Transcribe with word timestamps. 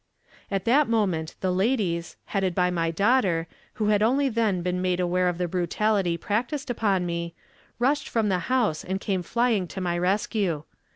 At 0.49 0.65
that 0.65 0.89
moment 0.89 1.35
the 1.41 1.51
ladies, 1.51 2.17
headed 2.25 2.55
by 2.55 2.71
my 2.71 2.89
daughter, 2.89 3.45
who 3.75 3.89
had 3.89 4.01
only 4.01 4.29
then 4.29 4.63
been 4.63 4.81
made 4.81 4.99
aware 4.99 5.29
of 5.29 5.37
the 5.37 5.47
brutality 5.47 6.17
practiced 6.17 6.71
upon 6.71 7.05
me, 7.05 7.35
rushed 7.77 8.09
from 8.09 8.27
the 8.27 8.39
house, 8.49 8.83
and 8.83 8.99
came 8.99 9.21
flying 9.21 9.67
to 9.67 9.79
my 9.79 9.95
rescue. 9.95 10.63